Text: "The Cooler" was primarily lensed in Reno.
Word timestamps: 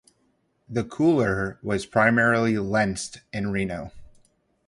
"The 0.67 0.83
Cooler" 0.83 1.59
was 1.61 1.85
primarily 1.85 2.57
lensed 2.57 3.21
in 3.31 3.51
Reno. 3.51 3.91